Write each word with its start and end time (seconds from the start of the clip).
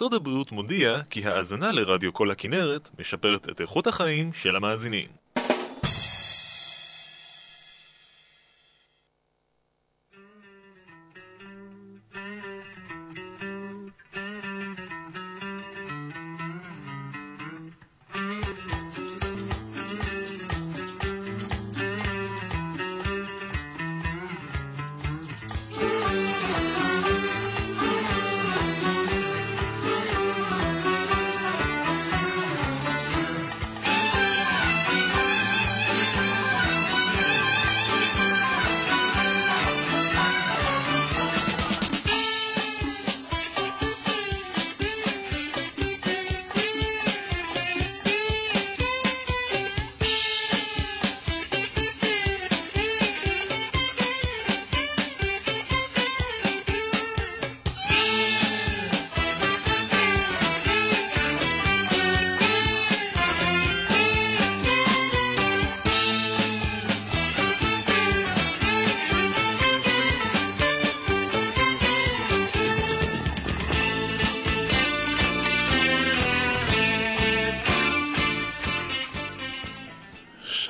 משרד 0.00 0.14
הבריאות 0.14 0.52
מודיע 0.52 1.00
כי 1.10 1.26
האזנה 1.26 1.72
לרדיו 1.72 2.12
כל 2.12 2.30
הכנרת 2.30 2.88
משפרת 2.98 3.48
את 3.48 3.60
איכות 3.60 3.86
החיים 3.86 4.32
של 4.32 4.56
המאזינים. 4.56 5.19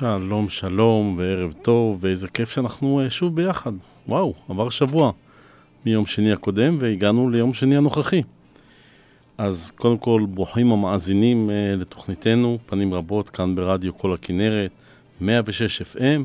שלום 0.01 0.49
שלום 0.49 1.15
וערב 1.17 1.53
טוב 1.61 1.97
ואיזה 2.01 2.27
כיף 2.27 2.51
שאנחנו 2.51 3.01
אה, 3.01 3.09
שוב 3.09 3.35
ביחד. 3.35 3.71
וואו, 4.07 4.33
עבר 4.49 4.69
שבוע 4.69 5.11
מיום 5.85 6.05
שני 6.05 6.31
הקודם 6.31 6.77
והגענו 6.79 7.29
ליום 7.29 7.53
שני 7.53 7.77
הנוכחי. 7.77 8.21
אז 9.37 9.71
קודם 9.75 9.97
כל 9.97 10.25
ברוכים 10.29 10.71
המאזינים 10.71 11.49
uh, 11.49 11.81
לתוכניתנו, 11.81 12.57
פנים 12.65 12.93
רבות 12.93 13.29
כאן 13.29 13.55
ברדיו 13.55 13.97
כל 13.97 14.13
הכנרת, 14.13 14.71
106 15.21 15.81
FM. 15.81 16.21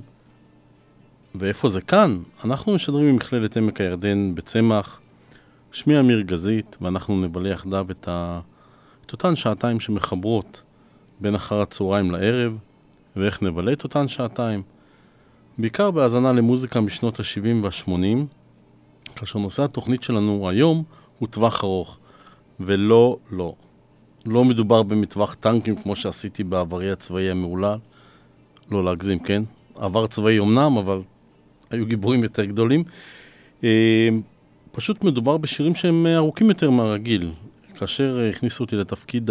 ואיפה 1.35 1.69
זה 1.69 1.81
כאן? 1.81 2.19
אנחנו 2.45 2.75
משדרים 2.75 3.13
ממכללת 3.13 3.57
עמק 3.57 3.81
הירדן 3.81 4.35
בצמח. 4.35 5.01
שמי 5.73 6.01
אמיר 6.01 6.21
גזית 6.21 6.77
ואנחנו 6.81 7.23
נבלה 7.23 7.49
יחדיו 7.49 7.87
את, 7.91 8.09
ה... 8.09 8.41
את 9.07 9.13
אותן 9.13 9.37
שעתיים 9.37 9.81
שמחברות 9.81 10.63
בין 11.21 11.35
אחר 11.35 11.61
הצהריים 11.61 12.11
לערב. 12.11 12.59
ואיך 13.17 13.43
נבלה 13.43 13.73
את 13.73 13.85
אותן 13.85 14.09
שעתיים. 14.09 14.63
בעיקר 15.59 15.91
בהאזנה 15.91 16.33
למוזיקה 16.33 16.81
משנות 16.81 17.21
ה-70 17.21 17.65
וה-80, 17.65 17.95
כאשר 19.17 19.39
נושא 19.39 19.63
התוכנית 19.63 20.03
שלנו 20.03 20.49
היום 20.49 20.85
הוא 21.19 21.29
טווח 21.29 21.65
ארוך. 21.65 21.99
ולא, 22.61 23.17
לא. 23.31 23.55
לא 24.27 24.45
מדובר 24.45 24.83
במטווח 24.83 25.35
טנקים 25.35 25.77
כמו 25.77 25.97
שעשיתי 25.97 26.45
בעברי 26.45 26.91
הצבאי 26.91 27.31
המהולל. 27.31 27.79
לא 28.71 28.85
להגזים, 28.85 29.19
כן? 29.19 29.43
עבר 29.75 30.07
צבאי 30.07 30.39
אמנם, 30.39 30.77
אבל 30.79 31.03
היו 31.71 31.87
גיבורים 31.87 32.23
יותר 32.23 32.45
גדולים. 32.45 32.85
אה, 33.65 34.09
פשוט 34.73 35.05
מדובר 35.05 35.37
בשירים 35.37 35.75
שהם 35.75 36.07
ארוכים 36.07 36.49
יותר 36.49 36.71
מהרגיל. 36.71 37.33
כאשר 37.79 38.21
הכניסו 38.31 38.65
אותי 38.65 38.77
לתפקיד 38.77 39.31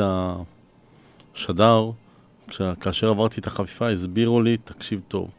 השדר, 1.36 1.92
כאשר 2.80 3.10
עברתי 3.10 3.42
את 3.42 3.48
החפיפה 3.48 3.90
הסבירו 3.90 4.42
לי, 4.42 4.58
תקשיב 4.58 5.02
טוב, 5.08 5.30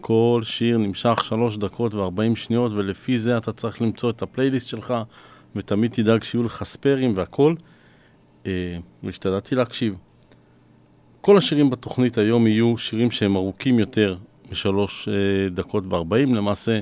כל 0.00 0.40
שיר 0.44 0.78
נמשך 0.78 1.24
שלוש 1.24 1.56
דקות 1.56 1.94
וארבעים 1.94 2.36
שניות 2.36 2.72
ולפי 2.72 3.18
זה 3.18 3.36
אתה 3.36 3.52
צריך 3.52 3.82
למצוא 3.82 4.10
את 4.10 4.22
הפלייליסט 4.22 4.68
שלך 4.68 4.94
ותמיד 5.56 5.92
תדאג 5.92 6.22
שיהיו 6.22 6.42
לך 6.42 6.64
ספיירים 6.64 7.12
והכל 7.16 7.54
אה, 8.46 8.78
והשתדלתי 9.02 9.54
להקשיב. 9.54 9.94
כל 11.20 11.36
השירים 11.36 11.70
בתוכנית 11.70 12.18
היום 12.18 12.46
יהיו 12.46 12.78
שירים 12.78 13.10
שהם 13.10 13.36
ארוכים 13.36 13.78
יותר 13.78 14.16
משלוש 14.52 15.08
אה, 15.08 15.14
דקות 15.48 15.84
וארבעים, 15.88 16.34
למעשה 16.34 16.80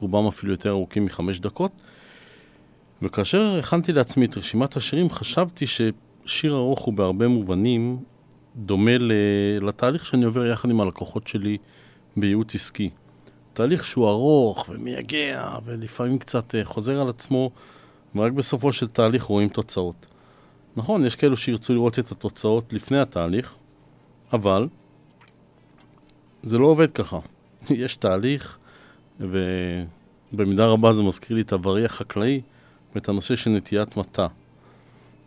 רובם 0.00 0.26
אפילו 0.26 0.52
יותר 0.52 0.70
ארוכים 0.70 1.04
מחמש 1.04 1.40
דקות. 1.40 1.82
וכאשר 3.02 3.58
הכנתי 3.58 3.92
לעצמי 3.92 4.24
את 4.24 4.38
רשימת 4.38 4.76
השירים, 4.76 5.10
חשבתי 5.10 5.66
ששיר 5.66 6.54
ארוך 6.56 6.80
הוא 6.80 6.94
בהרבה 6.94 7.28
מובנים 7.28 7.98
דומה 8.60 8.98
לתהליך 9.60 10.06
שאני 10.06 10.24
עובר 10.24 10.46
יחד 10.46 10.70
עם 10.70 10.80
הלקוחות 10.80 11.28
שלי 11.28 11.58
בייעוץ 12.16 12.54
עסקי. 12.54 12.90
תהליך 13.52 13.84
שהוא 13.84 14.08
ארוך 14.08 14.68
ומייגע 14.68 15.56
ולפעמים 15.64 16.18
קצת 16.18 16.54
אה, 16.54 16.64
חוזר 16.64 17.00
על 17.00 17.08
עצמו, 17.08 17.50
ורק 18.14 18.32
בסופו 18.32 18.72
של 18.72 18.86
תהליך 18.86 19.22
רואים 19.22 19.48
תוצאות. 19.48 20.06
נכון, 20.76 21.04
יש 21.04 21.16
כאלו 21.16 21.36
שירצו 21.36 21.74
לראות 21.74 21.98
את 21.98 22.12
התוצאות 22.12 22.72
לפני 22.72 22.98
התהליך, 22.98 23.54
אבל 24.32 24.68
זה 26.42 26.58
לא 26.58 26.66
עובד 26.66 26.90
ככה. 26.90 27.18
יש 27.70 27.96
תהליך, 27.96 28.58
ובמידה 29.20 30.66
רבה 30.66 30.92
זה 30.92 31.02
מזכיר 31.02 31.36
לי 31.36 31.42
את 31.42 31.52
עברי 31.52 31.84
החקלאי 31.84 32.40
ואת 32.94 33.08
הנושא 33.08 33.36
של 33.36 33.50
נטיית 33.50 33.96
מטע. 33.96 34.26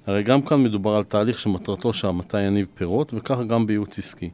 הרי 0.06 0.24
גם 0.24 0.42
כאן 0.42 0.64
מדובר 0.64 0.96
על 0.96 1.04
תהליך 1.04 1.40
שמטרתו 1.40 1.94
שהמטע 1.94 2.42
יניב 2.42 2.68
פירות, 2.76 3.14
וכך 3.14 3.40
גם 3.48 3.68
בייעוץ 3.68 4.00
עסקי. 4.00 4.30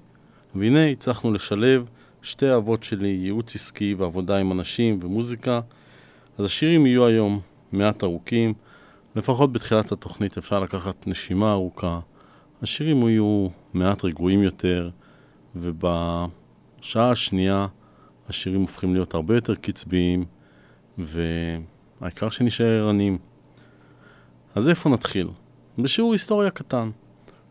והנה 0.56 0.88
הצלחנו 0.88 1.34
לשלב 1.34 1.90
שתי 2.22 2.50
אהבות 2.50 2.84
שלי, 2.84 3.08
ייעוץ 3.08 3.56
עסקי 3.56 3.94
ועבודה 3.94 4.38
עם 4.38 4.52
אנשים 4.52 5.00
ומוזיקה. 5.02 5.62
אז 6.38 6.46
השירים 6.46 6.86
יהיו 6.86 7.06
היום 7.06 7.40
מעט 7.72 8.04
ארוכים, 8.04 8.54
לפחות 9.16 9.54
בתחילת 9.54 9.92
התוכנית 9.92 10.38
אפשר 10.38 10.60
לקחת 10.60 11.08
נשימה 11.08 11.52
ארוכה. 11.52 12.00
השירים 12.62 13.08
יהיו 13.08 13.48
מעט 13.74 14.06
רגועים 14.06 14.44
יותר, 14.44 14.90
ובשעה 15.56 17.12
השנייה 17.12 17.68
השירים 18.30 18.62
הופכים 18.62 18.94
להיות 18.94 19.14
הרבה 19.14 19.36
יותר 19.36 19.56
קצביים, 19.56 20.26
והעיקר 20.98 22.30
שנשאר 22.30 22.66
ערניים. 22.66 23.18
אז 24.56 24.70
איפה 24.70 24.90
נתחיל? 24.90 25.28
בשיעור 25.84 26.14
היסטוריה 26.14 26.50
קטן. 26.50 26.90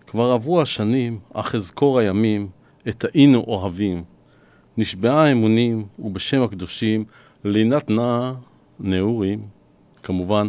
כבר 0.06 0.30
עברו 0.30 0.62
השנים, 0.62 1.18
אך 1.34 1.54
אזכור 1.54 1.98
הימים, 1.98 2.48
את 2.88 3.04
היינו 3.14 3.44
אוהבים. 3.46 4.04
נשבעה 4.76 5.24
האמונים, 5.24 5.86
ובשם 5.98 6.42
הקדושים, 6.42 7.04
לינת 7.44 7.90
נא 7.90 8.32
נעורים. 8.80 9.40
כמובן, 10.02 10.48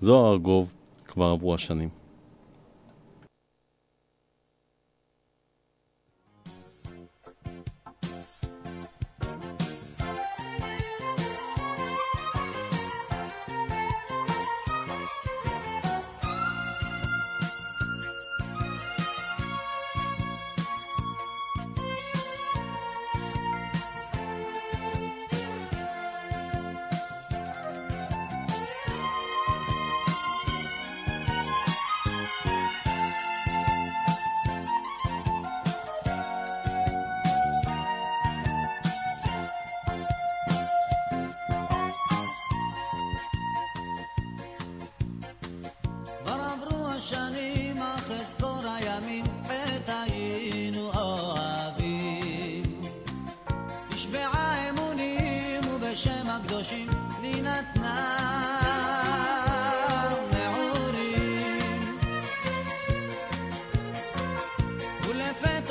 זוהר 0.00 0.32
ארגוב, 0.32 0.72
כבר 1.08 1.24
עברו 1.24 1.54
השנים. 1.54 1.88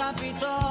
capitán. 0.04 0.63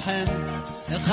אתנחם, 0.00 0.34
איך 0.92 1.10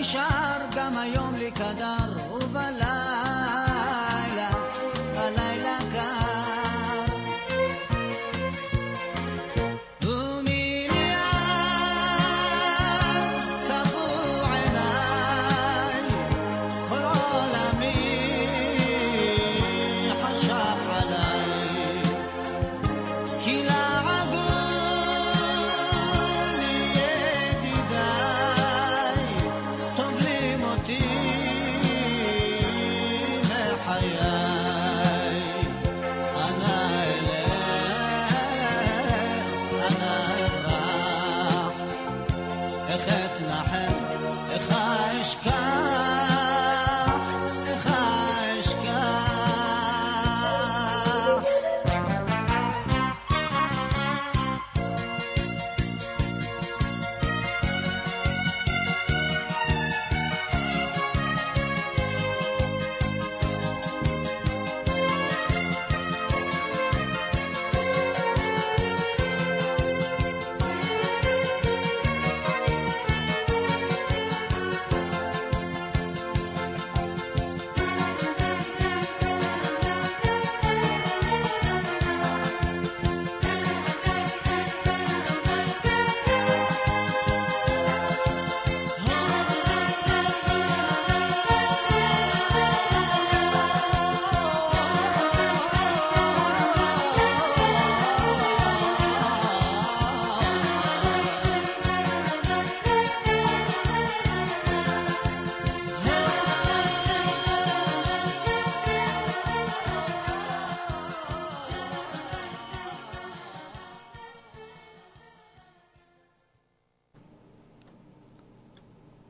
נשאר 0.00 0.58
גם 0.76 0.98
היום 0.98 1.34
לי 1.34 1.50
קדר 1.50 2.32
ובלילה 2.32 2.97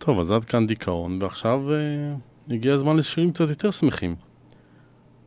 טוב, 0.09 0.21
אז 0.21 0.33
עד 0.33 0.45
כאן 0.45 0.67
דיכאון, 0.67 1.23
ועכשיו 1.23 1.73
אה, 1.73 2.15
הגיע 2.51 2.75
הזמן 2.75 2.97
לשירים 2.97 3.33
קצת 3.33 3.49
יותר 3.49 3.71
שמחים. 3.71 4.15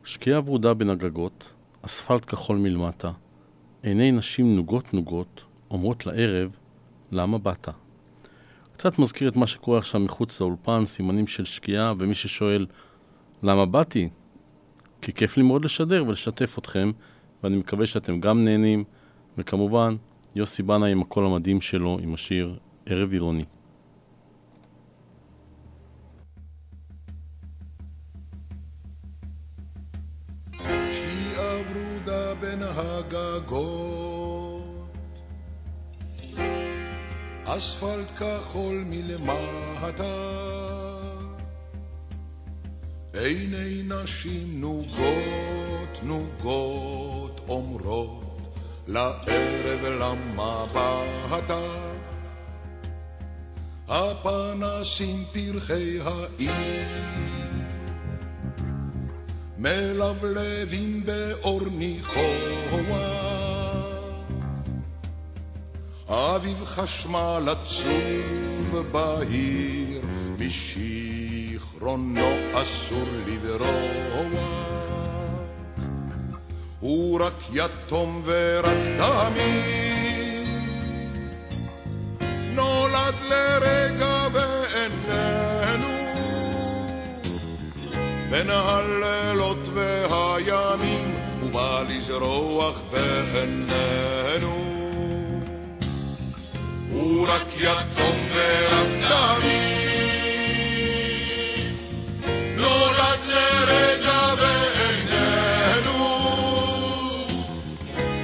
שקיעה 0.04 0.40
ורודה 0.44 0.74
בין 0.74 0.90
הגגות, 0.90 1.52
אספלט 1.82 2.24
כחול 2.24 2.56
מלמטה, 2.56 3.12
עיני 3.82 4.12
נשים 4.12 4.56
נוגות 4.56 4.94
נוגות, 4.94 5.40
אומרות 5.70 6.06
לערב, 6.06 6.50
למה 7.12 7.38
באת? 7.38 7.68
קצת 8.72 8.98
מזכיר 8.98 9.28
את 9.28 9.36
מה 9.36 9.46
שקורה 9.46 9.78
עכשיו 9.78 10.00
מחוץ 10.00 10.40
לאולפן, 10.40 10.86
סימנים 10.86 11.26
של 11.26 11.44
שקיעה, 11.44 11.94
ומי 11.98 12.14
ששואל, 12.14 12.66
למה 13.42 13.66
באתי? 13.66 14.08
כי 15.00 15.12
כיף 15.12 15.36
לי 15.36 15.42
מאוד 15.42 15.64
לשדר 15.64 16.04
ולשתף 16.08 16.58
אתכם, 16.58 16.90
ואני 17.42 17.56
מקווה 17.56 17.86
שאתם 17.86 18.20
גם 18.20 18.44
נהנים, 18.44 18.84
וכמובן, 19.38 19.96
יוסי 20.34 20.62
בנה 20.62 20.86
עם 20.86 21.02
הקול 21.02 21.26
המדהים 21.26 21.60
שלו, 21.60 21.98
עם 22.02 22.14
השיר 22.14 22.58
ערב 22.86 23.12
עירוני. 23.12 23.44
הגגות. 32.76 34.62
אספלט 37.44 38.10
כחול 38.18 38.84
מלמטה, 38.86 40.14
עיני 43.14 43.82
נשים 43.82 44.60
נוגות 44.60 46.00
נוגות 46.02 47.40
אומרות 47.48 48.56
לערב 48.86 49.84
למה 49.84 50.66
באת? 50.72 51.50
הפנסים 53.88 55.24
פרחי 55.32 55.98
העיר 56.00 57.41
מלבלבים 59.62 61.02
באור 61.04 61.60
ניחוח. 61.72 62.62
אביב 66.08 66.64
חשמל 66.64 67.48
עצוב 67.48 68.84
בהיר, 68.92 70.00
משיכרונו 70.38 72.30
אסור 72.52 73.08
לברוח. 73.26 74.32
הוא 76.80 77.20
רק 77.20 77.34
יתום 77.52 78.22
ורק 78.24 78.78
תמיד, 78.96 80.48
נולד 82.54 83.14
לרגע 83.30 83.71
בין 88.32 88.50
הלילות 88.50 89.68
והימים, 89.74 91.14
הוא 91.40 91.50
בא 91.50 91.82
לזרוח 91.88 92.82
בעינינו. 92.90 94.56
הוא 96.90 97.28
רק 97.28 97.46
יתום 97.60 98.16
ורק 98.34 98.88
תמיד, 99.08 99.52
נולד 102.56 103.20
לרגע 103.26 104.34
בעינינו, 104.34 106.00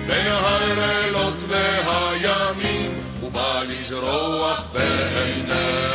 בין 0.06 0.26
הלילות 0.26 1.36
והימים, 1.48 3.00
הוא 3.20 3.32
בא 3.32 3.62
לזרוח 3.68 4.70
בעינינו. 4.72 5.87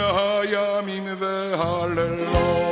הימים 0.00 1.08
והלילות. 1.18 2.70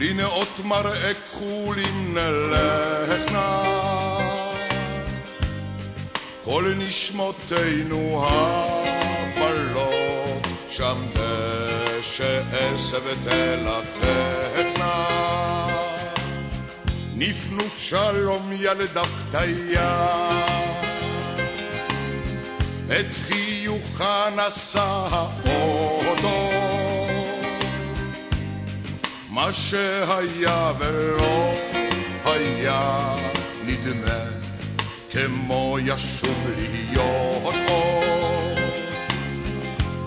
לנאות 0.00 0.60
מראה 0.64 1.14
כחולים 1.14 2.14
נלך 2.14 3.32
נא 3.32 3.62
כל 6.44 6.72
נשמותינו 6.78 8.26
הבלות 9.36 10.46
שם 10.68 10.96
דשא 11.12 12.42
עשב 12.52 13.02
תלככנה 13.24 15.06
נפנוף 17.14 17.78
שלום 17.78 18.52
ילדה 18.52 19.02
פתיה 19.04 20.10
את 22.86 23.14
חיוכה 23.70 24.28
נשא 24.36 25.06
האוטו 25.10 26.50
מה 29.28 29.52
שהיה 29.52 30.72
ולא 30.78 31.54
היה 32.24 33.14
נדמה 33.66 34.24
כמו 35.10 35.78
ישוב 35.84 36.46
להיות 36.56 37.54
עוד 37.68 38.58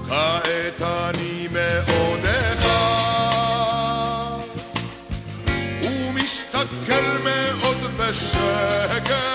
כעת 0.07 0.81
אני 0.81 1.47
אחד 2.53 2.83
ומסתכל 5.81 7.17
מאוד 7.23 7.77
בשקט 7.97 9.32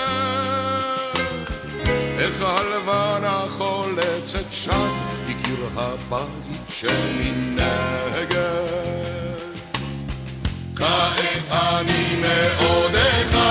הלבנה 2.59 3.45
חולצת 3.57 4.53
שם 4.53 4.91
מקיר 5.27 5.69
הבית 5.75 6.69
שמנגד 6.69 8.35
כעת 10.75 11.51
אני 11.51 12.21
מאוד 12.21 12.95
אחד 12.95 13.49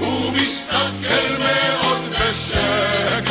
ומסתכל 0.00 1.36
מאוד 1.38 1.98
בשקט. 2.10 3.30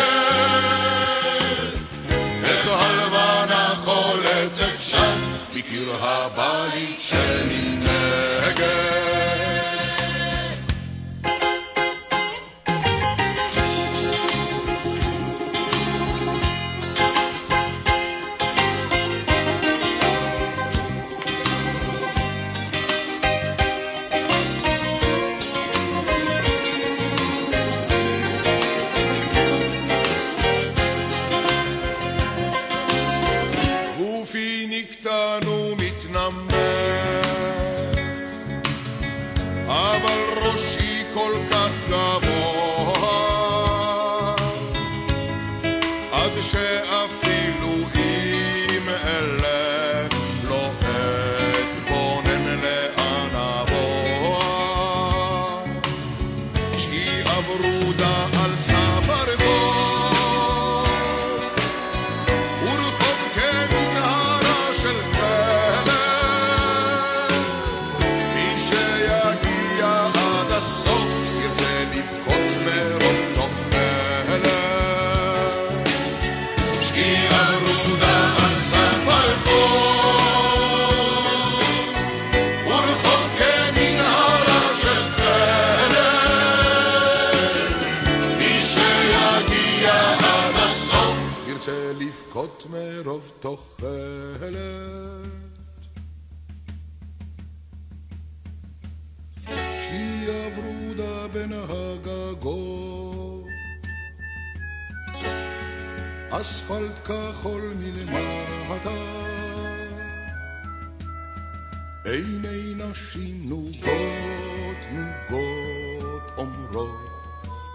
איך 2.44 2.68
הלבנה 2.68 3.74
חולצת 3.84 4.80
שם 4.80 5.20
מקיר 5.56 5.94
הבית 6.02 7.02
שמנגד 7.02 7.99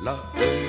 לערב 0.04 0.63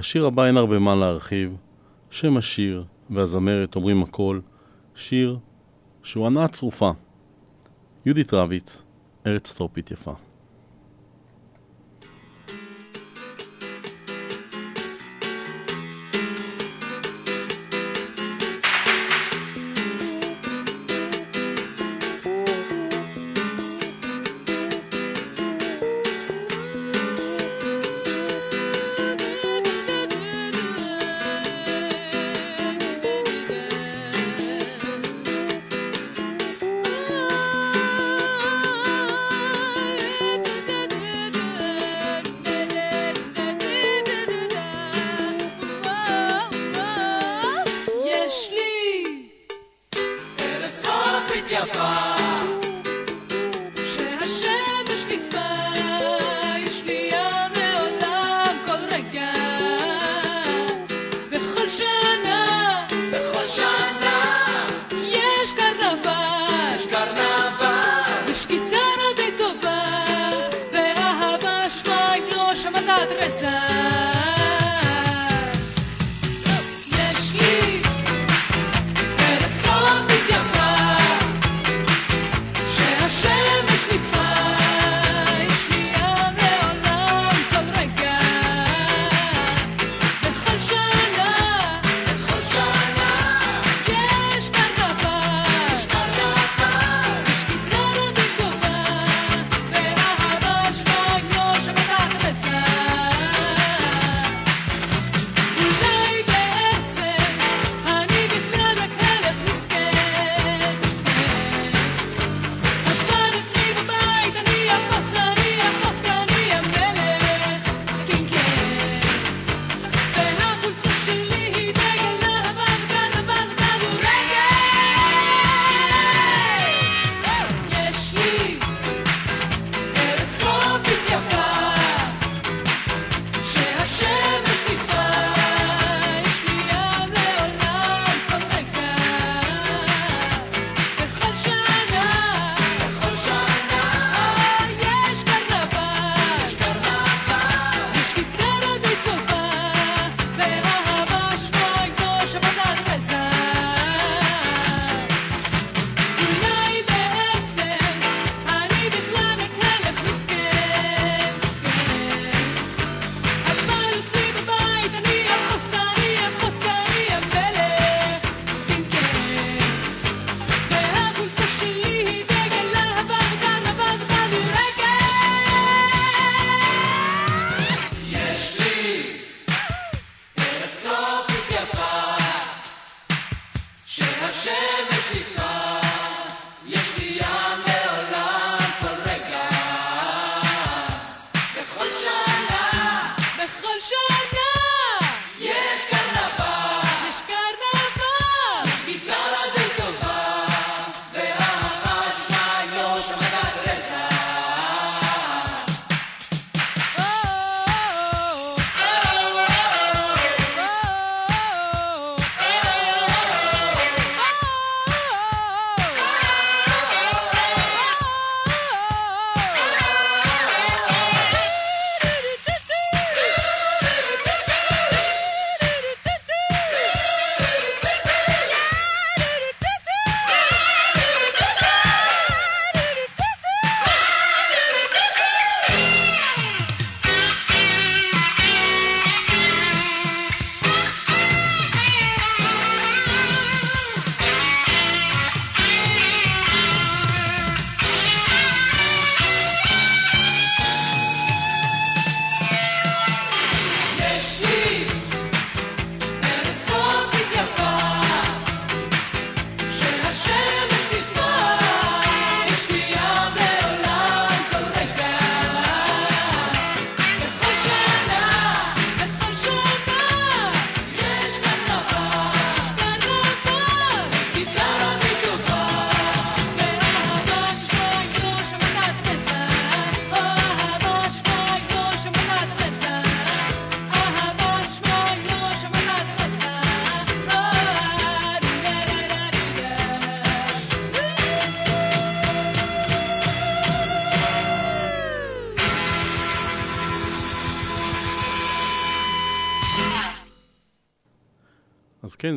השיר 0.00 0.26
הבא 0.26 0.46
אין 0.46 0.56
הרבה 0.56 0.78
מה 0.78 0.96
להרחיב. 0.96 1.56
שם 2.10 2.36
השיר 2.36 2.84
והזמרת 3.10 3.76
אומרים 3.76 4.02
הכל. 4.02 4.40
שיר 4.94 5.38
שהוא 6.02 6.26
הנאה 6.26 6.48
צרופה. 6.48 6.90
יהודית 8.06 8.34
רביץ, 8.34 8.82
ארץ 9.26 9.54
טרופית 9.54 9.90
יפה. 9.90 10.12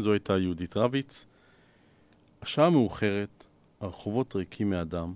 זו 0.03 0.11
הייתה 0.11 0.37
יהודית 0.37 0.77
רביץ. 0.77 1.25
השעה 2.41 2.69
מאוחרת, 2.69 3.43
הרחובות 3.79 4.35
ריקים 4.35 4.69
מאדם. 4.69 5.13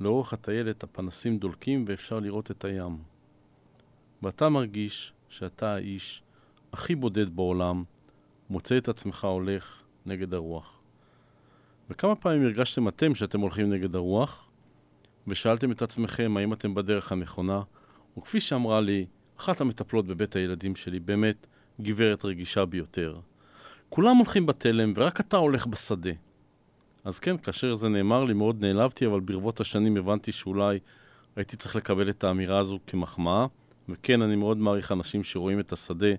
לאורך 0.00 0.32
הטיילת 0.32 0.82
הפנסים 0.82 1.38
דולקים 1.38 1.84
ואפשר 1.88 2.20
לראות 2.20 2.50
את 2.50 2.64
הים. 2.64 2.98
ואתה 4.22 4.48
מרגיש 4.48 5.12
שאתה 5.28 5.74
האיש 5.74 6.22
הכי 6.72 6.94
בודד 6.94 7.36
בעולם, 7.36 7.84
מוצא 8.50 8.76
את 8.76 8.88
עצמך 8.88 9.24
הולך 9.24 9.82
נגד 10.06 10.34
הרוח. 10.34 10.80
וכמה 11.90 12.14
פעמים 12.14 12.44
הרגשתם 12.44 12.88
אתם 12.88 13.14
שאתם 13.14 13.40
הולכים 13.40 13.72
נגד 13.72 13.94
הרוח, 13.94 14.50
ושאלתם 15.26 15.72
את 15.72 15.82
עצמכם 15.82 16.36
האם 16.36 16.52
אתם 16.52 16.74
בדרך 16.74 17.12
הנכונה, 17.12 17.62
וכפי 18.18 18.40
שאמרה 18.40 18.80
לי 18.80 19.06
אחת 19.38 19.60
המטפלות 19.60 20.06
בבית 20.06 20.36
הילדים 20.36 20.76
שלי, 20.76 21.00
באמת 21.00 21.46
גברת 21.80 22.24
רגישה 22.24 22.64
ביותר, 22.64 23.20
כולם 23.94 24.16
הולכים 24.16 24.46
בתלם 24.46 24.92
ורק 24.96 25.20
אתה 25.20 25.36
הולך 25.36 25.66
בשדה. 25.66 26.10
אז 27.04 27.18
כן, 27.18 27.36
כאשר 27.36 27.74
זה 27.74 27.88
נאמר 27.88 28.24
לי 28.24 28.34
מאוד 28.34 28.60
נעלבתי, 28.60 29.06
אבל 29.06 29.20
ברבות 29.20 29.60
השנים 29.60 29.96
הבנתי 29.96 30.32
שאולי 30.32 30.78
הייתי 31.36 31.56
צריך 31.56 31.76
לקבל 31.76 32.10
את 32.10 32.24
האמירה 32.24 32.58
הזו 32.58 32.78
כמחמאה. 32.86 33.46
וכן, 33.88 34.22
אני 34.22 34.36
מאוד 34.36 34.56
מעריך 34.56 34.92
אנשים 34.92 35.24
שרואים 35.24 35.60
את 35.60 35.72
השדה 35.72 36.14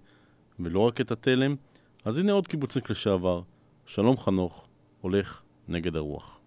ולא 0.60 0.80
רק 0.80 1.02
את 1.02 1.12
התלם. 1.12 1.56
אז 2.06 2.18
הנה 2.18 2.32
עוד 2.32 2.48
קיבוצניק 2.48 2.90
לשעבר, 2.90 3.42
שלום 3.86 4.18
חנוך, 4.18 4.68
הולך 5.02 5.42
נגד 5.68 5.96
הרוח. 5.96 6.40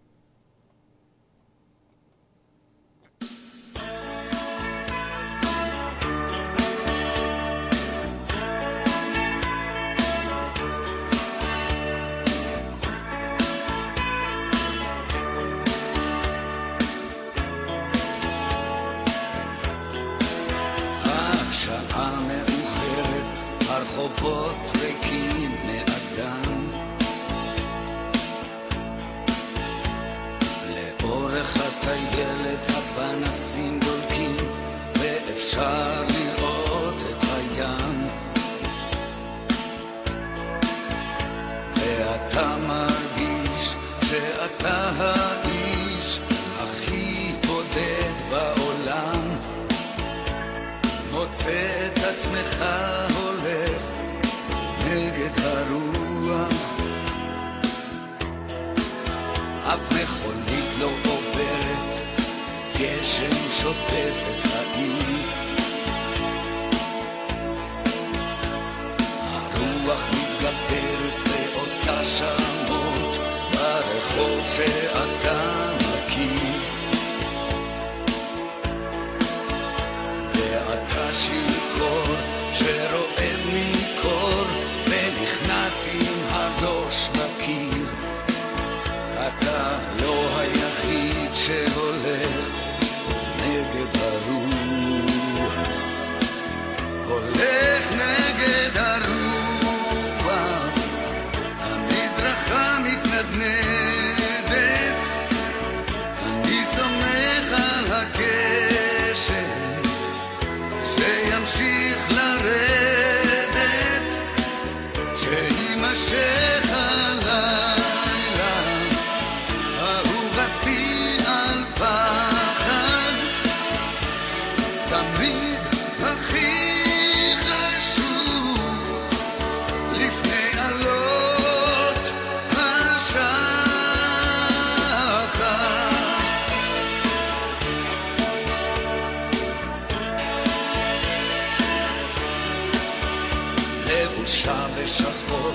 לבושה 144.27 144.67
בשחור, 144.79 145.53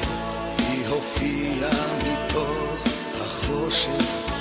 היא 0.58 0.88
הופיעה 0.88 1.72
מתוך 1.98 2.88
החושך. 3.22 4.32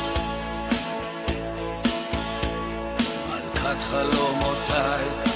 מלכת 3.30 3.80
חלומותיי 3.90 5.29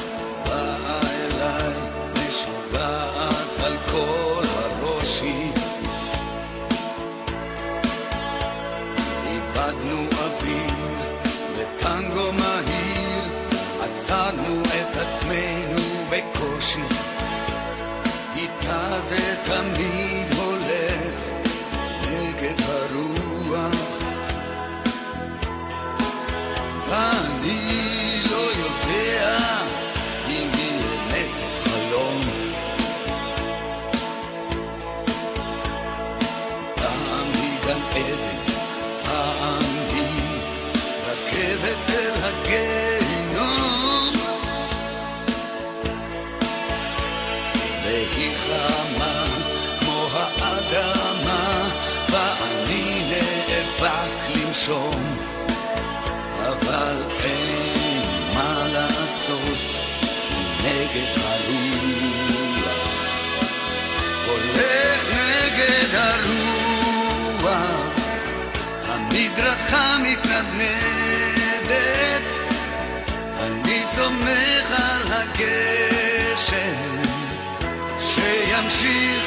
השם 77.96 78.68
שימשיך 78.68 79.23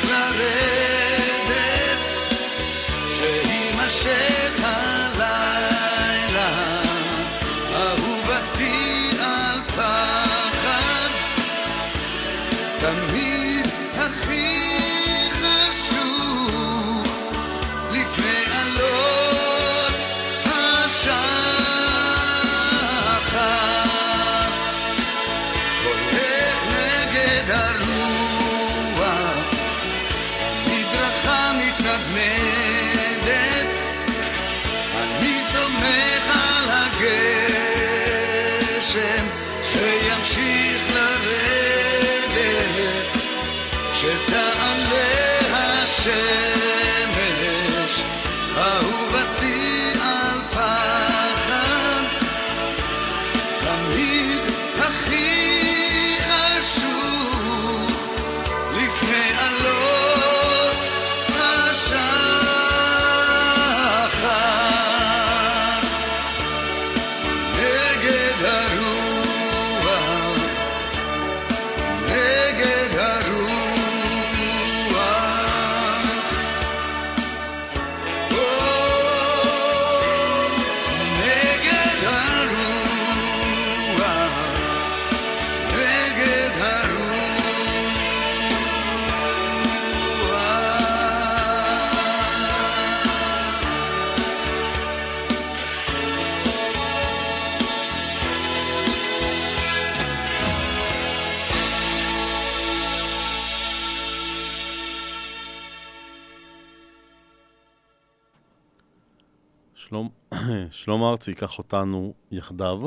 שלמה 110.88 111.10
ארצי 111.12 111.32
ייקח 111.32 111.58
אותנו 111.58 112.13
יחדיו. 112.32 112.82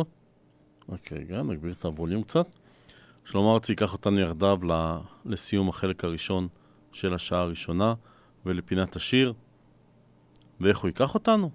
רק 0.89 1.13
רגע, 1.13 1.43
נגביר 1.43 1.73
את 1.73 1.85
הווליום 1.85 2.23
קצת. 2.23 2.47
שלמה 3.25 3.53
ארצי 3.55 3.73
ייקח 3.73 3.93
אותנו 3.93 4.21
יחדיו 4.21 4.59
לסיום 5.25 5.69
החלק 5.69 6.05
הראשון 6.05 6.49
של 6.93 7.15
השעה 7.15 7.41
הראשונה 7.41 7.95
ולפינת 8.47 8.97
השיר. 8.97 9.33
ואיך 10.61 10.79
הוא 10.79 10.89
ייקח 10.89 11.15
אותנו? 11.15 11.51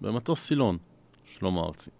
במטוס 0.00 0.46
סילון, 0.46 0.78
שלמה 1.24 1.60
ארצי. 1.60 1.90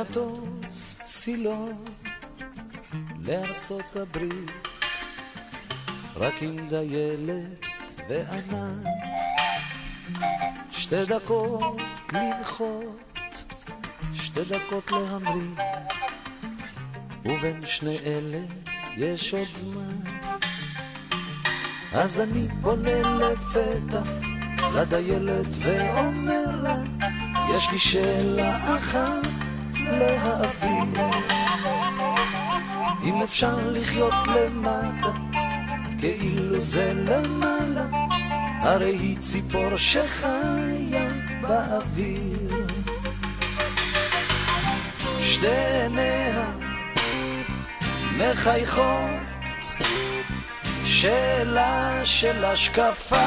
במטוס 0.00 1.00
סילון 1.02 1.84
לארצות 3.18 3.96
הברית, 3.96 4.68
רק 6.16 6.42
עם 6.42 6.68
דיילת 6.68 7.66
וענן, 8.08 8.82
שתי 10.70 11.04
דקות 11.04 11.82
לנחות, 12.12 13.44
שתי 14.14 14.40
דקות 14.40 14.90
להמריא, 14.90 15.64
ובין 17.24 17.66
שני 17.66 17.98
אלה 17.98 18.40
יש 18.96 19.34
עוד 19.34 19.48
זמן. 19.52 20.10
אז 21.92 22.20
אני 22.20 22.48
פונה 22.62 23.00
לפתע 23.02 24.02
לדיילת 24.74 25.46
ואומר 25.52 26.56
לה, 26.62 26.76
יש 27.56 27.70
לי 27.70 27.78
שאלה 27.78 28.76
אחת 28.76 29.39
להעביר. 29.90 31.10
אם 33.04 33.22
אפשר 33.22 33.58
לחיות 33.72 34.14
למטה, 34.34 35.10
כאילו 35.98 36.60
זה 36.60 36.92
למעלה, 36.94 37.86
הרי 38.60 38.96
היא 38.96 39.18
ציפור 39.18 39.76
שחיה 39.76 41.08
באוויר. 41.40 42.66
שתי 45.20 45.46
עיניה 45.46 46.44
מחייכות, 48.18 49.70
שאלה 50.84 52.00
של 52.04 52.44
השקפה. 52.44 53.26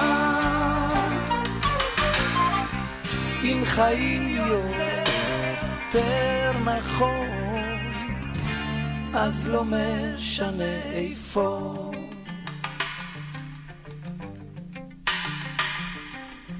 אם 3.44 3.64
חיים 3.66 4.38
יותר 4.38 6.23
נכון, 6.66 7.28
אז 9.14 9.48
לא 9.48 9.64
משנה 9.64 10.82
איפה. 10.94 11.76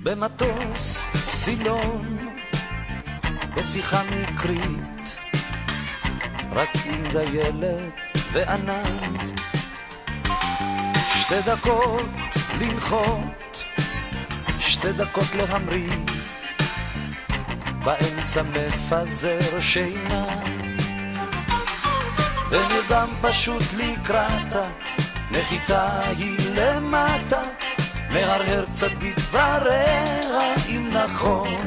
במטוס 0.04 1.10
סילון, 1.16 2.18
בשיחה 3.56 4.02
מקרית, 4.12 5.16
רק 6.52 6.70
עם 6.86 7.04
דיילת 7.12 8.18
וענן. 8.32 9.18
שתי 11.20 11.42
דקות 11.46 12.10
לנחות, 12.60 13.64
שתי 14.60 14.94
דקות 14.94 15.36
להמריא, 15.36 16.13
באמצע 17.84 18.42
מפזר 18.44 19.60
שינה. 19.60 20.26
ונרדם 22.50 23.10
פשוט 23.22 23.64
לקראתה, 23.78 24.64
נחיתה 25.32 26.02
היא 26.18 26.38
למטה, 26.56 27.42
מהרהר 28.10 28.66
קצת 28.74 28.92
בדבריה 28.92 30.56
אם 30.70 30.90
נכון. 30.94 31.58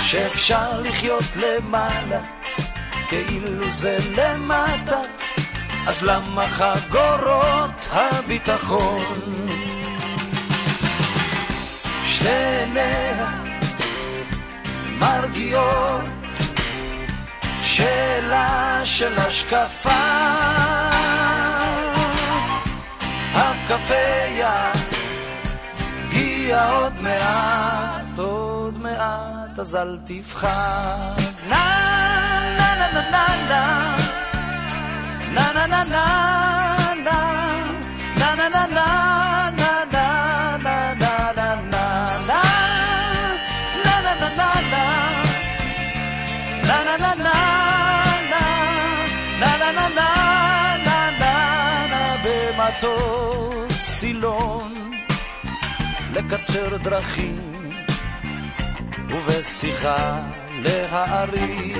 שאפשר 0.00 0.80
לחיות 0.80 1.24
למעלה, 1.36 2.20
כאילו 3.08 3.70
זה 3.70 3.96
למטה, 4.16 5.00
אז 5.86 6.02
למה 6.02 6.48
חגורות 6.48 7.88
הביטחון? 7.92 9.04
שתי 12.06 12.28
עיניה 12.28 13.39
מרגיעות 15.00 16.10
שאלה 17.62 18.80
של 18.84 19.18
השקפה. 19.18 19.90
הקפה 23.34 23.94
יגיע 26.08 26.64
עוד 26.70 27.00
מעט, 27.02 28.18
עוד 28.18 28.78
מעט, 28.78 29.58
אז 29.58 29.76
אל 29.76 29.98
תפחד. 30.04 31.20
נה 31.48 31.64
נה 32.58 32.74
נה 32.74 32.92
נה 32.92 33.02
נה 33.02 33.26
נה 33.28 33.46
נה. 33.48 33.96
נה 35.34 35.52
נה 35.54 35.66
נה 35.66 35.84
נה 35.84 36.04
נה. 37.04 37.18
נה 38.16 38.34
נה 38.34 38.48
נה 38.48 38.66
לקצר 56.32 56.76
דרכים 56.76 57.52
ובשיחה 59.08 60.20
להעריך. 60.62 61.78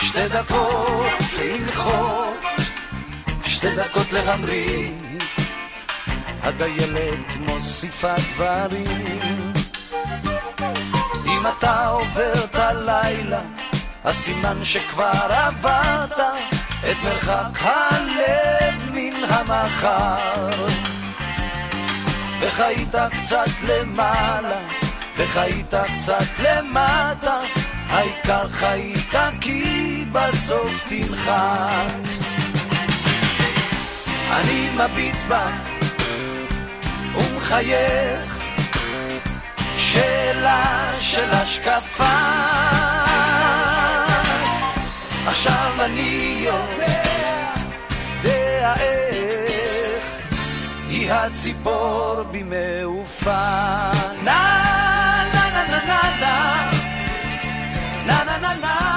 שתי 0.00 0.28
דקות 0.28 1.06
לנחות 1.38 2.34
שתי 3.44 3.76
דקות 3.76 4.12
להמריא. 4.12 4.90
הדיילת 6.42 7.34
מוסיפה 7.38 8.14
דברים. 8.34 9.52
אם 11.26 11.42
אתה 11.58 11.88
עובר 11.88 12.32
את 12.44 12.54
הלילה, 12.54 13.40
הסימן 14.04 14.64
שכבר 14.64 15.12
עברת 15.28 16.20
את 16.90 16.96
מרחק 17.04 17.58
הלב 17.62 18.90
מן 18.92 19.24
המחר. 19.24 20.97
וחיית 22.40 22.94
קצת 23.10 23.50
למעלה, 23.62 24.58
וחיית 25.16 25.74
קצת 25.98 26.38
למטה, 26.38 27.40
העיקר 27.88 28.48
חיית 28.48 29.14
כי 29.40 30.04
בסוף 30.12 30.82
תנחת. 30.88 32.08
אני 34.32 34.68
מביט 34.74 35.16
בה 35.28 35.46
ומחייך 37.14 38.44
שאלה 39.76 40.92
של 40.98 41.30
השקפה. 41.30 42.04
עכשיו 45.26 45.72
אני 45.80 46.38
יודע, 46.44 47.08
יודע 48.24 48.74
איך 48.80 49.47
הציפור 51.10 52.22
בי 52.30 52.42
מעופה. 52.42 53.30
נה 54.24 54.40
נה 55.34 55.50
נה 55.50 55.64
נה 55.66 55.78
נה 55.86 56.00
נה 56.20 56.64
נה 58.06 58.24
נה 58.24 58.24
נה 58.24 58.38
נה 58.38 58.54
נה 58.60 58.87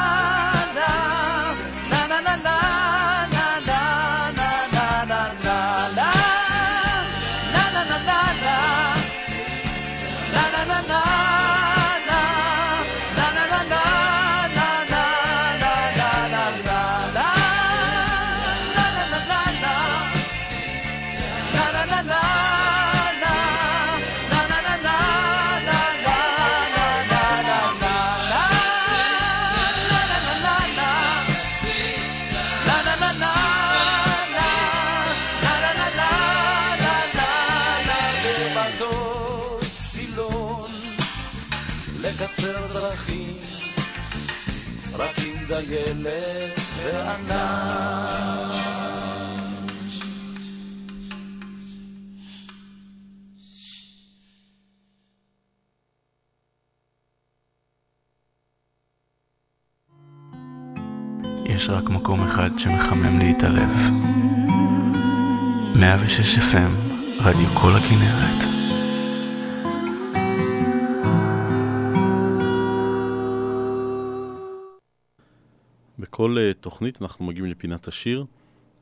דיילת 46.04 46.60
וענן. 46.78 47.62
יש 61.46 61.70
רק 61.70 61.90
מקום 61.90 62.24
אחד 62.24 62.50
שמחמם 62.58 63.20
לי 63.20 63.32
את 63.32 63.44
הלב. 63.44 63.70
106 65.76 66.38
FM, 66.38 66.72
רדיו 67.20 67.48
כל 67.48 67.72
הכנרת. 67.76 68.51
בכל 76.22 76.38
אה, 76.38 76.54
תוכנית 76.54 77.02
אנחנו 77.02 77.26
מגיעים 77.26 77.52
לפינת 77.52 77.88
השיר, 77.88 78.26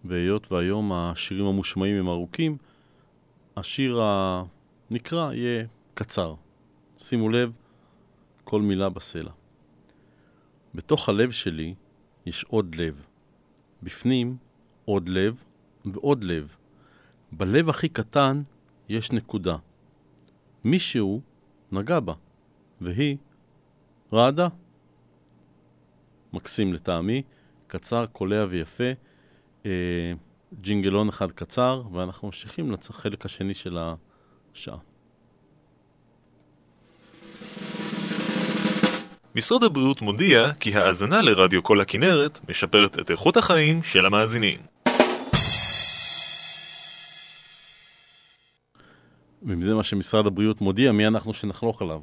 והיות 0.06 0.52
והיום 0.52 0.94
השירים 0.94 1.46
המושמעים 1.46 1.96
הם 1.96 2.08
ארוכים, 2.08 2.58
השיר 3.58 4.00
הנקרא 4.02 5.34
יהיה 5.34 5.66
קצר. 5.94 6.36
שימו 6.98 7.30
לב, 7.30 7.52
כל 8.44 8.62
מילה 8.62 8.90
בסלע. 8.90 9.32
בתוך 10.76 11.10
הלב 11.10 11.32
שלי 11.32 11.76
יש 12.26 12.44
עוד 12.44 12.76
לב. 12.76 13.02
בפנים 13.84 14.38
עוד 14.86 15.10
לב 15.10 15.44
ועוד 15.86 16.24
לב. 16.24 16.56
בלב 17.32 17.70
הכי 17.70 17.90
קטן 17.90 18.42
יש 18.90 19.12
נקודה. 19.12 19.58
מישהו 20.64 21.22
נגע 21.72 22.00
בה, 22.00 22.14
והיא 22.82 23.18
רעדה. 24.14 24.48
מקסים 26.34 26.74
לטעמי, 26.74 27.22
קצר, 27.68 28.06
קולע 28.06 28.46
ויפה. 28.50 28.92
אה, 29.66 29.72
ג'ינגלון 30.62 31.10
אחד 31.10 31.32
קצר, 31.32 31.82
ואנחנו 31.94 32.28
ממשיכים 32.28 32.72
לחלק 32.72 33.26
השני 33.26 33.54
של 33.54 33.78
השעה. 34.54 34.78
משרד 39.36 39.64
הבריאות 39.64 40.02
מודיע 40.02 40.54
כי 40.60 40.76
האזנה 40.76 41.22
לרדיו 41.22 41.64
כל 41.64 41.82
הכנרת 41.82 42.40
משפרת 42.50 43.00
את 43.00 43.12
איכות 43.12 43.38
החיים 43.38 43.84
של 43.84 44.06
המאזינים. 44.06 44.60
ואם 49.44 49.62
זה 49.62 49.74
מה 49.74 49.84
שמשרד 49.84 50.28
הבריאות 50.28 50.62
מודיע, 50.62 50.92
מי 50.92 51.08
אנחנו 51.08 51.34
שנחלוק 51.34 51.82
עליו? 51.82 52.00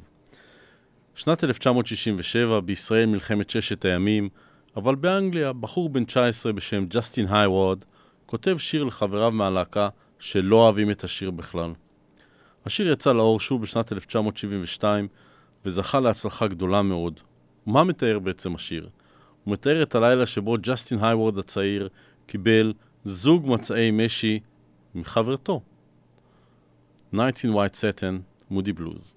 שנת 1.17 1.43
1967, 1.43 2.59
בישראל 2.59 3.05
מלחמת 3.05 3.49
ששת 3.49 3.85
הימים, 3.85 4.29
אבל 4.75 4.95
באנגליה, 4.95 5.53
בחור 5.53 5.89
בן 5.89 6.05
19 6.05 6.53
בשם 6.53 6.85
ג'סטין 6.85 7.27
הייוורד 7.29 7.83
כותב 8.25 8.57
שיר 8.57 8.83
לחבריו 8.83 9.31
מהלהקה 9.31 9.89
שלא 10.19 10.55
אוהבים 10.55 10.91
את 10.91 11.03
השיר 11.03 11.31
בכלל. 11.31 11.73
השיר 12.65 12.91
יצא 12.91 13.13
לאור 13.13 13.39
שוב 13.39 13.61
בשנת 13.61 13.93
1972 13.93 15.07
וזכה 15.65 15.99
להצלחה 15.99 16.47
גדולה 16.47 16.81
מאוד. 16.81 17.19
מה 17.65 17.83
מתאר 17.83 18.19
בעצם 18.19 18.55
השיר? 18.55 18.89
הוא 19.43 19.53
מתאר 19.53 19.83
את 19.83 19.95
הלילה 19.95 20.25
שבו 20.25 20.55
ג'סטין 20.61 20.99
הייוורד 21.01 21.37
הצעיר 21.37 21.89
קיבל 22.25 22.73
זוג 23.05 23.47
מצעי 23.47 23.91
משי 23.91 24.39
מחברתו. 24.95 25.61
Night 27.13 27.37
in 27.43 27.47
White 27.47 27.75
Satin, 27.75 28.21
מודי 28.49 28.73
בלוז. 28.73 29.16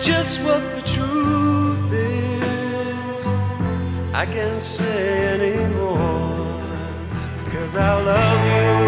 just 0.00 0.40
what 0.42 0.62
the 0.74 0.82
truth 0.82 1.92
is. 1.92 3.26
I 4.14 4.26
can't 4.26 4.62
say 4.62 5.26
anymore, 5.34 6.62
cause 7.50 7.76
I 7.76 8.02
love 8.02 8.82
you. 8.82 8.87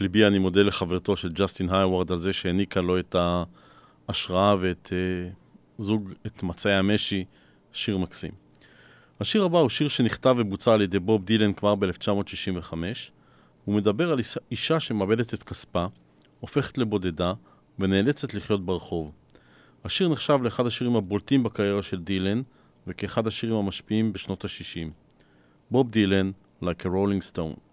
ליבי 0.00 0.26
אני 0.26 0.38
מודה 0.38 0.62
לחברתו 0.62 1.16
של 1.16 1.32
ג'סטין 1.32 1.70
היוורד 1.70 2.12
על 2.12 2.18
זה 2.18 2.32
שהעניקה 2.32 2.80
לו 2.80 2.98
את 2.98 3.16
ההשראה 4.08 4.56
ואת 4.60 4.86
uh, 4.86 5.34
זוג, 5.78 6.12
את 6.26 6.42
מצעי 6.42 6.74
המשי, 6.74 7.24
שיר 7.72 7.98
מקסים. 7.98 8.30
השיר 9.20 9.44
הבא 9.44 9.58
הוא 9.58 9.68
שיר 9.68 9.88
שנכתב 9.88 10.34
ובוצע 10.38 10.72
על 10.72 10.82
ידי 10.82 10.98
בוב 10.98 11.24
דילן 11.24 11.52
כבר 11.52 11.74
ב-1965. 11.74 12.72
הוא 13.64 13.74
מדבר 13.74 14.12
על 14.12 14.18
אישה 14.50 14.80
שמאבדת 14.80 15.34
את 15.34 15.42
כספה, 15.42 15.86
הופכת 16.40 16.78
לבודדה 16.78 17.32
ונאלצת 17.78 18.34
לחיות 18.34 18.66
ברחוב. 18.66 19.12
השיר 19.84 20.08
נחשב 20.08 20.38
לאחד 20.42 20.66
השירים 20.66 20.96
הבולטים 20.96 21.42
בקריירה 21.42 21.82
של 21.82 22.00
דילן 22.00 22.42
וכאחד 22.86 23.26
השירים 23.26 23.56
המשפיעים 23.56 24.12
בשנות 24.12 24.44
ה-60. 24.44 24.88
בוב 25.70 25.90
דילן, 25.90 26.30
Like 26.60 26.84
a 26.84 26.88
Rolling 26.88 27.22
Stone. 27.22 27.67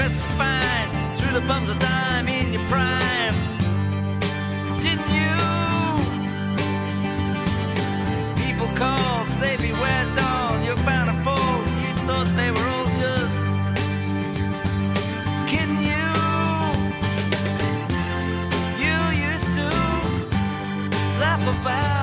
Dressed 0.00 0.26
fine, 0.40 0.88
threw 1.18 1.32
the 1.38 1.46
bums 1.46 1.68
a 1.68 1.74
dime 1.74 2.26
in 2.26 2.54
your 2.54 2.66
prime. 2.72 3.36
Didn't 4.84 5.12
you? 5.20 5.36
People 8.42 8.68
called, 8.80 9.28
say 9.28 9.58
beware, 9.58 10.06
doll, 10.16 10.58
you're 10.64 10.82
fall. 11.24 11.58
You 11.82 11.92
thought 12.06 12.28
they 12.40 12.50
were 12.50 12.68
all 12.74 12.88
just 13.04 13.40
kidding 15.50 15.82
you. 15.92 16.08
You 18.82 18.96
used 19.30 19.50
to 19.58 19.68
laugh 21.22 21.44
about 21.60 21.99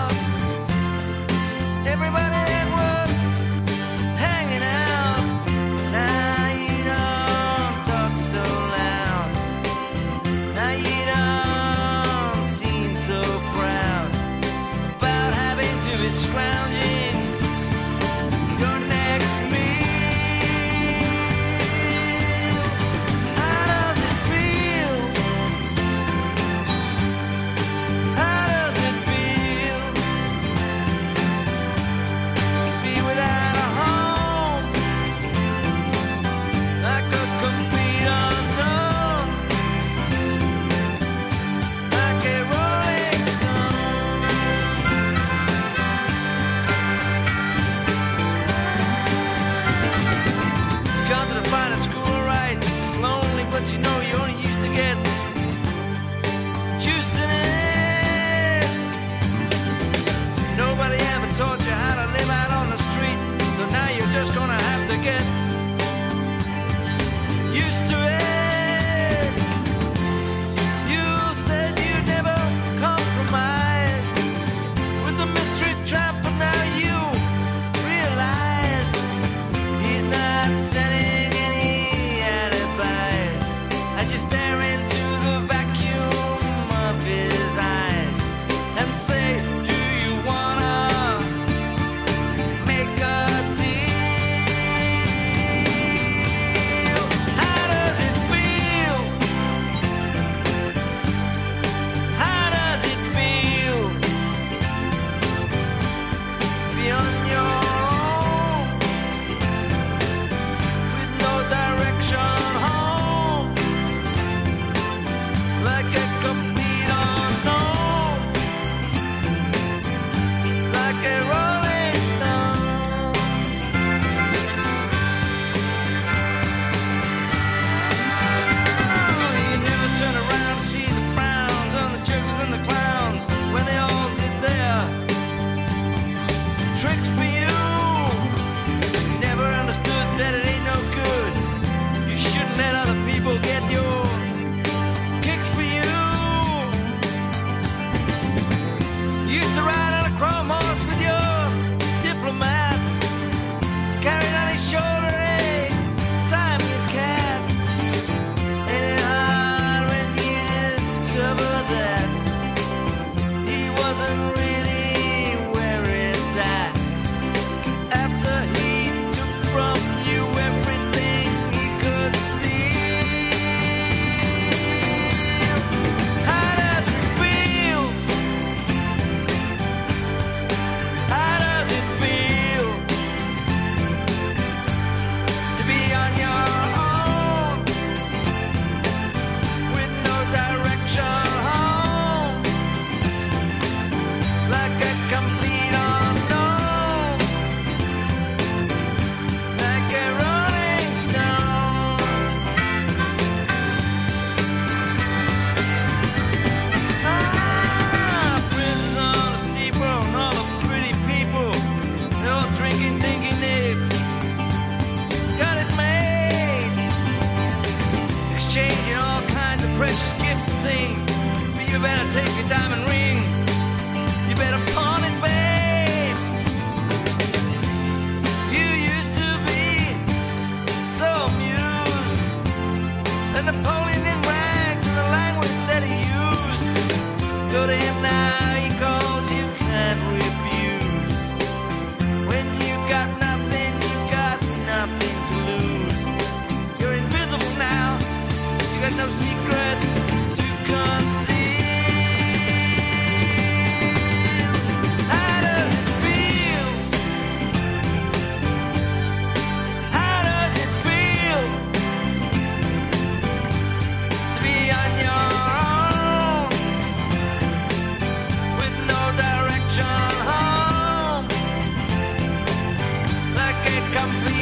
complete 273.97 274.36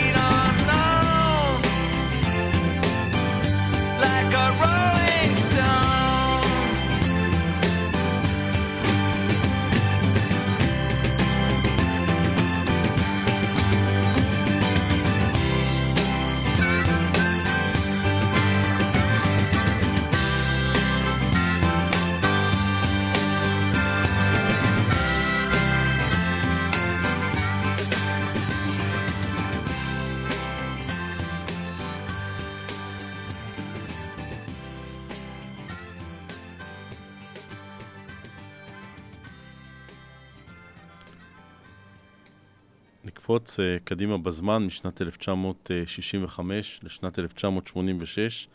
נקפוץ 43.45 43.59
אה, 43.59 43.77
קדימה 43.83 44.17
בזמן 44.17 44.65
משנת 44.65 45.01
1965 45.01 46.79
לשנת 46.83 47.19
1986. 47.19 48.47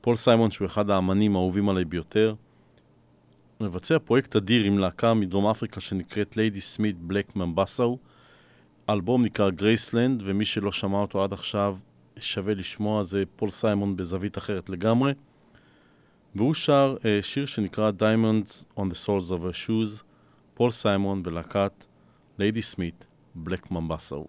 פול 0.00 0.16
סיימון, 0.16 0.50
שהוא 0.50 0.66
אחד 0.66 0.90
האמנים 0.90 1.36
האהובים 1.36 1.68
עליי 1.68 1.84
ביותר, 1.84 2.34
מבצע 3.60 3.98
פרויקט 3.98 4.36
אדיר 4.36 4.64
עם 4.64 4.78
להקה 4.78 5.14
מדרום 5.14 5.46
אפריקה 5.46 5.80
שנקראת 5.80 6.36
ליידיסמית 6.36 6.96
בלק 6.98 7.36
ממבאזו. 7.36 7.98
האלבום 8.88 9.24
נקרא 9.24 9.50
גרייסלנד, 9.50 10.22
ומי 10.24 10.44
שלא 10.44 10.72
שמע 10.72 10.98
אותו 10.98 11.24
עד 11.24 11.32
עכשיו, 11.32 11.76
שווה 12.18 12.54
לשמוע, 12.54 13.02
זה 13.02 13.22
פול 13.36 13.50
סיימון 13.50 13.96
בזווית 13.96 14.38
אחרת 14.38 14.70
לגמרי. 14.70 15.12
והוא 16.34 16.54
שר 16.54 16.96
אה, 17.04 17.18
שיר 17.22 17.46
שנקרא 17.46 17.90
Diamonds 17.98 18.78
on 18.78 18.82
the 18.82 19.06
Soles 19.06 19.30
of 19.30 19.40
Her 19.40 19.66
Shoes, 19.66 20.02
פול 20.54 20.70
סיימון 20.70 21.22
בלהקת 21.22 21.72
ליידי 22.38 22.62
סמית, 22.62 23.05
Black 23.36 23.70
Mambasso. 23.70 24.28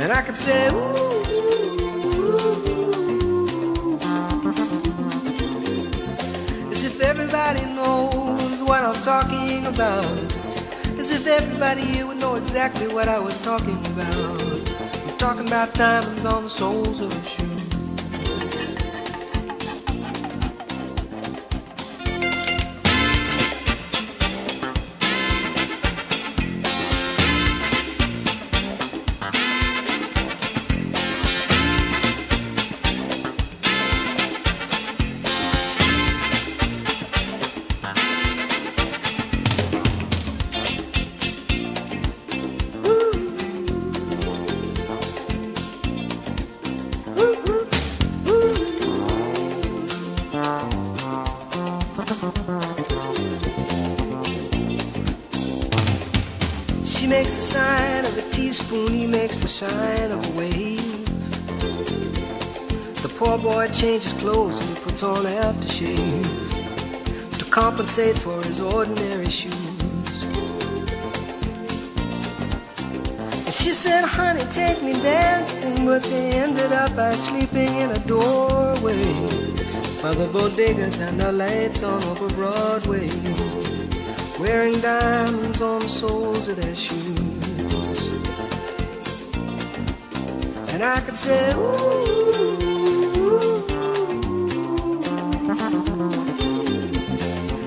And 0.00 0.12
I 0.14 0.22
could 0.22 0.38
say, 0.38 0.68
ooh, 0.68 0.72
ooh, 0.72 1.90
ooh, 3.78 3.98
as 6.70 6.84
if 6.84 7.02
everybody 7.02 7.66
knows 7.66 8.62
what 8.62 8.82
I'm 8.82 8.94
talking 9.02 9.66
about. 9.66 10.06
As 10.98 11.10
if 11.10 11.26
everybody 11.26 11.82
here 11.82 12.06
would 12.06 12.16
know 12.16 12.36
exactly 12.36 12.88
what 12.88 13.08
I 13.08 13.18
was 13.18 13.36
talking 13.42 13.76
about. 13.88 14.40
I'm 15.06 15.18
talking 15.18 15.46
about 15.46 15.74
diamonds 15.74 16.24
on 16.24 16.44
the 16.44 16.48
soles 16.48 17.00
of 17.00 17.12
her 17.12 17.24
shoes. 17.24 17.49
He 58.70 59.06
makes 59.06 59.38
the 59.38 59.48
sign 59.48 60.12
of 60.12 60.24
a 60.24 60.38
wave. 60.38 60.78
The 63.02 63.08
poor 63.18 63.36
boy 63.36 63.66
changes 63.68 64.12
clothes 64.12 64.60
and 64.60 64.76
puts 64.84 65.02
on 65.02 65.24
aftershave 65.24 67.38
to 67.38 67.44
compensate 67.46 68.16
for 68.16 68.40
his 68.44 68.60
ordinary 68.60 69.28
shoes. 69.28 70.22
And 73.44 73.52
she 73.52 73.72
said, 73.72 74.04
honey, 74.04 74.44
take 74.52 74.80
me 74.84 74.92
dancing, 74.92 75.84
but 75.84 76.04
they 76.04 76.34
ended 76.34 76.70
up 76.70 76.94
by 76.94 77.16
sleeping 77.16 77.74
in 77.74 77.90
a 77.90 77.98
doorway 78.06 79.02
by 80.00 80.14
the 80.14 80.28
bodegas 80.32 81.00
and 81.00 81.18
the 81.18 81.32
lights 81.32 81.82
on 81.82 82.04
over 82.04 82.28
Broadway, 82.28 83.10
wearing 84.38 84.78
diamonds 84.80 85.60
on 85.60 85.80
the 85.80 85.88
soles 85.88 86.46
of 86.46 86.56
their 86.56 86.76
shoes. 86.76 87.19
And 90.82 90.88
I 90.88 91.00
could 91.00 91.18
say, 91.18 91.52
ooh. 91.52 91.58
ooh. 91.58 93.66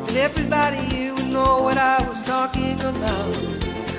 And 0.08 0.18
everybody 0.18 0.78
here 0.78 1.14
would 1.14 1.28
know 1.28 1.62
what 1.62 1.78
I 1.78 2.02
was 2.08 2.24
talking 2.24 2.80
about. 2.80 3.38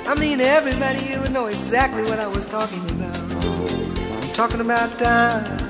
I 0.09 0.17
mean, 0.19 0.41
everybody 0.41 0.99
here 0.99 1.21
would 1.21 1.31
know 1.31 1.47
exactly 1.47 2.03
what 2.03 2.19
I 2.19 2.27
was 2.27 2.45
talking 2.45 2.85
about. 2.91 3.17
I'm 3.17 4.33
talking 4.33 4.61
about 4.61 4.99
time. 4.99 5.65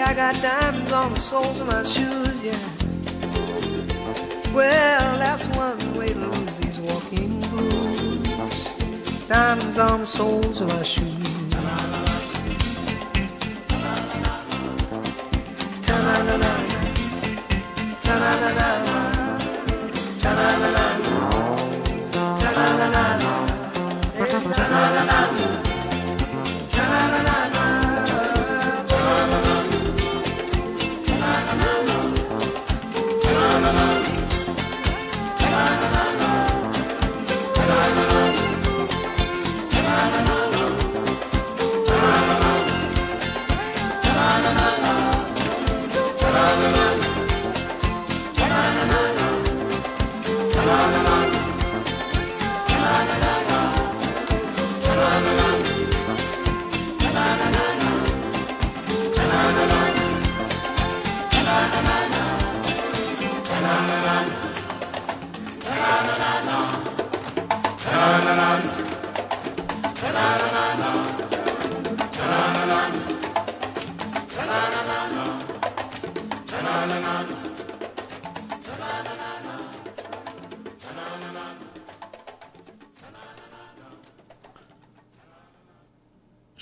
I 0.00 0.12
got 0.14 0.34
diamonds 0.42 0.92
on 0.92 1.14
the 1.14 1.18
soles 1.18 1.58
of 1.60 1.68
my 1.68 1.82
shoes, 1.82 2.42
yeah. 2.42 2.52
Well, 4.52 5.18
that's 5.18 5.48
one 5.48 5.78
way 5.94 6.10
to 6.10 6.18
lose 6.18 6.58
these 6.58 6.78
walking 6.78 7.40
blues. 7.40 8.68
Diamonds 9.26 9.78
on 9.78 10.00
the 10.00 10.06
soles 10.06 10.60
of 10.60 10.68
my 10.68 10.82
shoes. 10.82 11.24
Ta-na-na-na. 15.86 16.52
Ta-na-na-na. 18.02 18.68
Ta-na-na-na. 20.20 20.75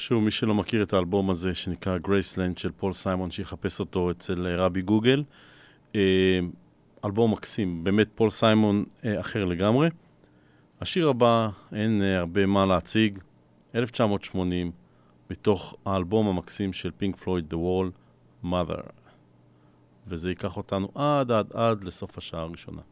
שוב, 0.06 0.22
מי 0.22 0.30
שלא 0.30 0.54
מכיר 0.54 0.82
את 0.82 0.92
האלבום 0.92 1.30
הזה, 1.30 1.54
שנקרא 1.54 1.98
גרייסלנד 1.98 2.58
של 2.58 2.70
פול 2.72 2.92
סיימון, 2.92 3.30
שיחפש 3.30 3.80
אותו 3.80 4.10
אצל 4.10 4.46
אה, 4.46 4.56
רבי 4.56 4.82
גוגל. 4.82 5.24
אה, 5.94 6.40
אלבום 7.04 7.32
מקסים, 7.32 7.84
באמת 7.84 8.08
פול 8.14 8.30
סיימון 8.30 8.84
אה, 9.04 9.20
אחר 9.20 9.44
לגמרי. 9.44 9.88
השיר 10.80 11.08
הבא, 11.08 11.48
אין 11.72 12.02
הרבה 12.02 12.46
מה 12.46 12.66
להציג, 12.66 13.18
1980, 13.74 14.70
מתוך 15.30 15.74
האלבום 15.86 16.28
המקסים 16.28 16.72
של 16.72 16.90
פינק 16.96 17.16
פלויד, 17.16 17.54
The 17.54 17.56
Wall, 17.56 17.90
Mother. 18.46 18.82
וזה 20.06 20.28
ייקח 20.28 20.56
אותנו 20.56 20.88
עד 20.94 21.30
עד 21.30 21.52
עד 21.52 21.84
לסוף 21.84 22.18
השעה 22.18 22.40
הראשונה. 22.40 22.82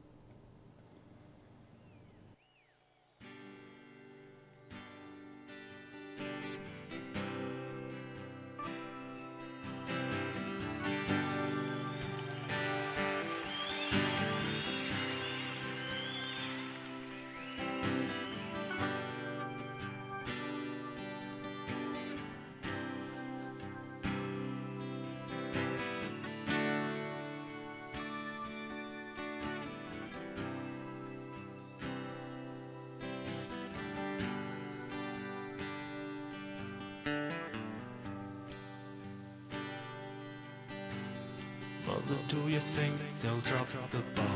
Mother, 42.13 42.25
do 42.29 42.49
you 42.51 42.59
think 42.59 42.95
they'll 43.23 43.39
drop 43.39 43.67
the 43.91 44.01
ball? 44.15 44.27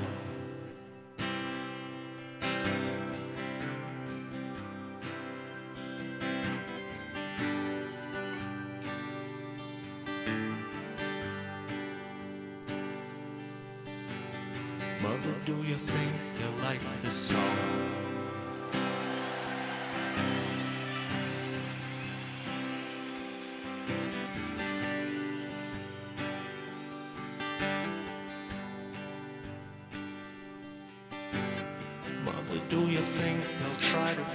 Mother, 15.03 15.35
do 15.45 15.57
you 15.63 15.75
think 15.75 16.13
they'll 16.39 16.65
like 16.65 16.81
this 17.03 17.13
song? 17.13 17.46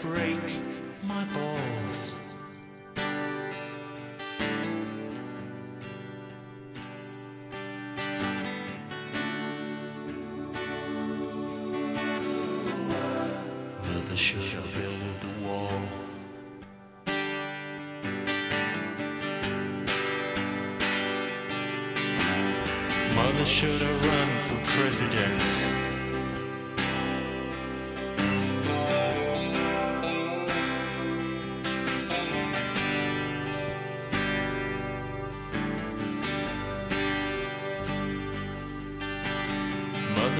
Break 0.01 0.39
my 1.03 1.23
balls? 1.25 2.35
Mother 13.85 14.17
should 14.17 14.41
have 14.41 14.73
built 14.73 15.21
the 15.21 15.47
wall. 15.47 15.81
Mother 23.15 23.45
should 23.45 23.81
have 23.81 24.05
run 24.05 24.39
for 24.39 24.57
president. 24.77 25.70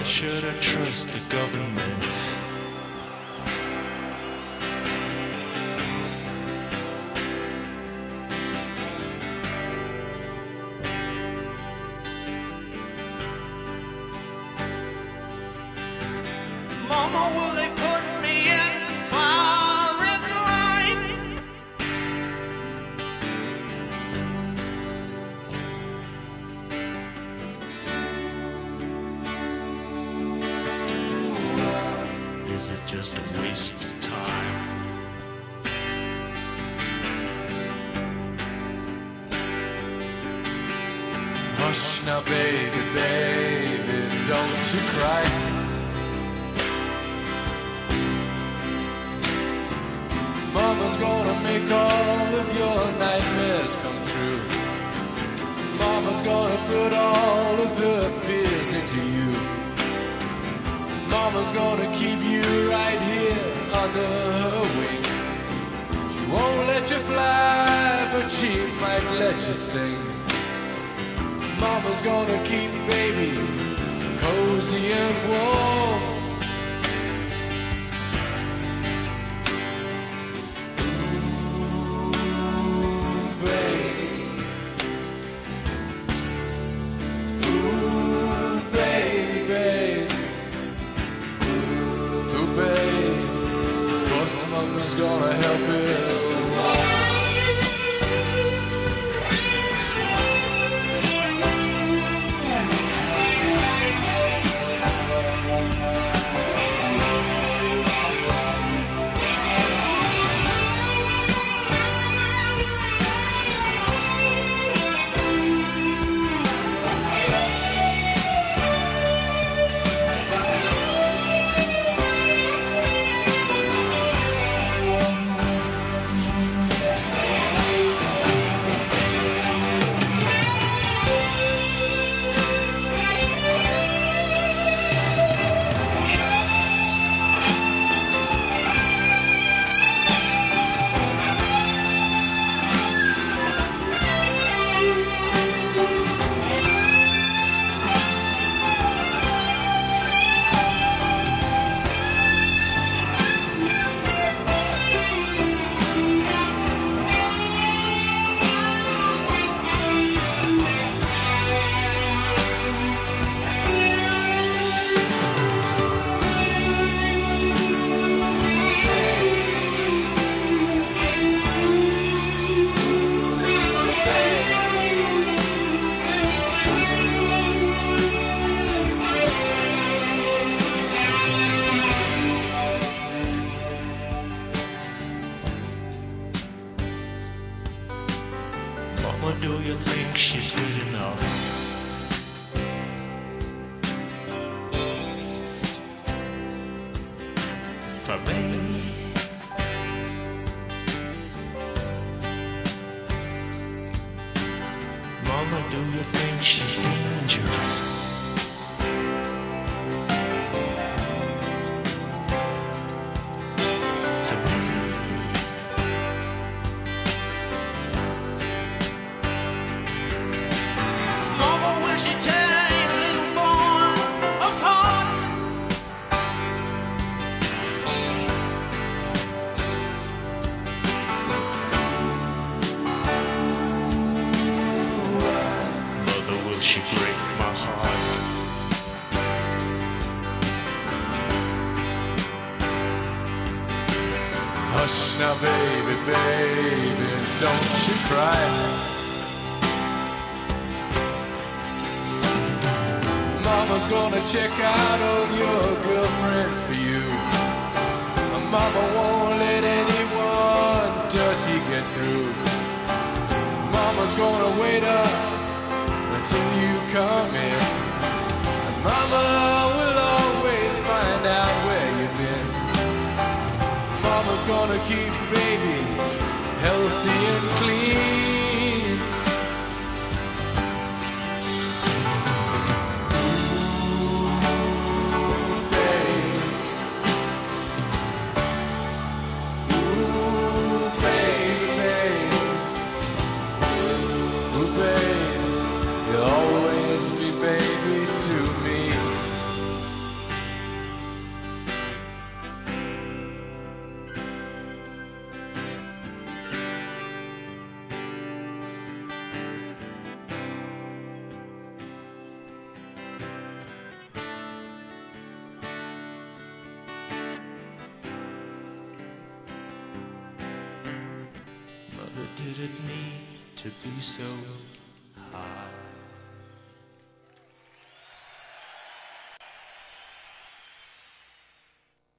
Should 0.04 0.44
I 0.44 0.54
trust 0.60 1.10
the 1.10 1.36
government. 1.36 2.51